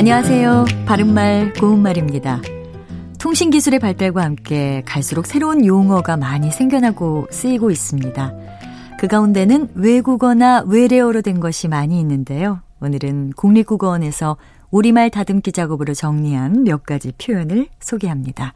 안녕하세요. 0.00 0.64
바른말 0.86 1.52
고운말입니다. 1.60 2.40
통신기술의 3.18 3.80
발달과 3.80 4.24
함께 4.24 4.82
갈수록 4.86 5.26
새로운 5.26 5.66
용어가 5.66 6.16
많이 6.16 6.50
생겨나고 6.50 7.26
쓰이고 7.30 7.70
있습니다. 7.70 8.32
그 8.98 9.08
가운데는 9.08 9.72
외국어나 9.74 10.64
외래어로 10.66 11.20
된 11.20 11.38
것이 11.38 11.68
많이 11.68 12.00
있는데요. 12.00 12.60
오늘은 12.80 13.34
국립국어원에서 13.36 14.38
우리말 14.70 15.10
다듬기 15.10 15.52
작업으로 15.52 15.92
정리한 15.92 16.64
몇 16.64 16.84
가지 16.84 17.12
표현을 17.12 17.68
소개합니다. 17.78 18.54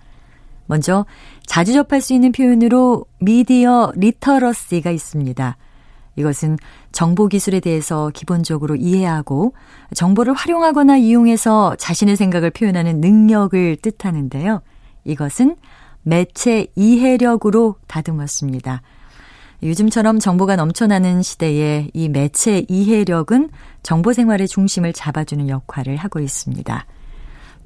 먼저 0.65 1.05
자주 1.45 1.75
접할 1.75 2.01
수 2.01 2.15
있는 2.15 2.33
표현으로 2.33 3.05
미디어 3.19 3.93
리터러시가 3.97 4.91
있습니다. 4.91 5.59
이것은 6.17 6.59
정보 6.93 7.27
기술에 7.27 7.61
대해서 7.61 8.11
기본적으로 8.15 8.77
이해하고 8.77 9.55
정보를 9.95 10.33
활용하거나 10.35 10.97
이용해서 10.97 11.77
자신의 11.77 12.17
생각을 12.17 12.51
표현하는 12.51 13.01
능력을 13.01 13.77
뜻하는데요. 13.83 14.63
이것은 15.05 15.57
매체 16.03 16.67
이해력으로 16.77 17.77
다듬었습니다. 17.87 18.83
요즘처럼 19.63 20.19
정보가 20.19 20.57
넘쳐나는 20.57 21.23
시대에 21.23 21.89
이 21.95 22.09
매체 22.09 22.65
이해력은 22.69 23.49
정보 23.83 24.13
생활의 24.13 24.47
중심을 24.47 24.93
잡아주는 24.93 25.49
역할을 25.49 25.97
하고 25.97 26.21
있습니다. 26.21 26.87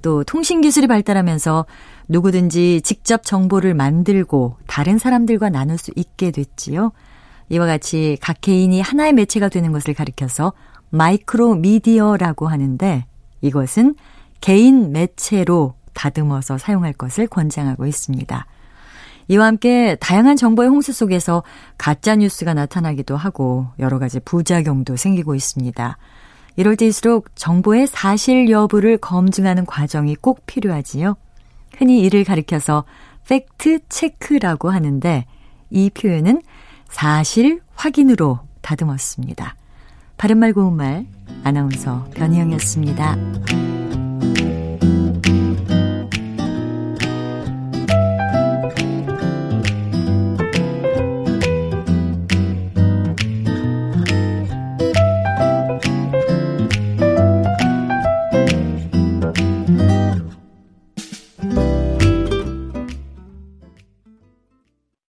또 0.01 0.23
통신 0.23 0.61
기술이 0.61 0.87
발달하면서 0.87 1.67
누구든지 2.06 2.83
직접 2.83 3.25
정보를 3.25 3.75
만들고 3.75 4.56
다른 4.69 4.98
사람들과 4.98 5.48
나눌 5.48 5.77
수 5.77 5.91
있게 5.97 6.30
됐지요. 6.30 6.92
이와 7.51 7.66
같이 7.66 8.19
각 8.20 8.41
개인이 8.41 8.80
하나의 8.80 9.12
매체가 9.12 9.48
되는 9.48 9.73
것을 9.73 9.95
가리켜서 9.95 10.53
마이크로 10.91 11.55
미디어라고 11.55 12.48
하는데 12.48 13.06
이것은 13.41 13.95
개인 14.41 14.92
매체로 14.92 15.75
다듬어서 15.95 16.58
사용할 16.58 16.92
것을 16.92 17.27
권장하고 17.27 17.86
있습니다. 17.86 18.47
이와 19.28 19.47
함께 19.47 19.97
다양한 20.00 20.36
정보의 20.36 20.69
홍수 20.69 20.92
속에서 20.92 21.42
가짜 21.77 22.17
뉴스가 22.17 22.55
나타나기도 22.55 23.17
하고 23.17 23.67
여러 23.78 23.98
가지 23.98 24.20
부작용도 24.20 24.97
생기고 24.97 25.34
있습니다. 25.34 25.98
이럴 26.56 26.77
때일수록 26.77 27.28
정보의 27.36 27.86
사실 27.86 28.48
여부를 28.48 28.97
검증하는 28.98 29.67
과정이 29.67 30.17
꼭 30.17 30.47
필요하지요. 30.47 31.17
흔히 31.77 32.01
이를 32.01 32.25
가리켜서 32.25 32.84
팩트 33.28 33.80
체크라고 33.89 34.70
하는데 34.70 35.27
이 35.70 35.91
표현은 35.91 36.41
사실 36.89 37.61
확인으로 37.75 38.41
다듬었습니다. 38.62 39.56
바른말 40.17 40.53
고운말 40.53 41.06
아나운서 41.45 42.08
변희영이었습니다. 42.14 43.78